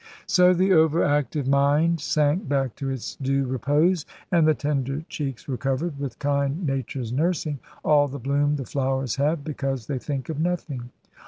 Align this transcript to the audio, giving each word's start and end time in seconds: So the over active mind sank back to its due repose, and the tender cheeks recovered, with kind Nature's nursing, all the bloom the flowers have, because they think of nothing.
So 0.25 0.51
the 0.55 0.73
over 0.73 1.03
active 1.03 1.47
mind 1.47 1.99
sank 2.01 2.49
back 2.49 2.75
to 2.77 2.89
its 2.89 3.17
due 3.17 3.45
repose, 3.45 4.03
and 4.31 4.47
the 4.47 4.55
tender 4.55 5.01
cheeks 5.09 5.47
recovered, 5.47 5.99
with 5.99 6.17
kind 6.17 6.65
Nature's 6.65 7.13
nursing, 7.13 7.59
all 7.85 8.07
the 8.07 8.17
bloom 8.17 8.55
the 8.55 8.65
flowers 8.65 9.17
have, 9.17 9.43
because 9.43 9.85
they 9.85 9.99
think 9.99 10.27
of 10.27 10.39
nothing. 10.39 10.89